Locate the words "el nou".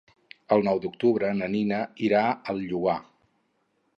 0.53-0.79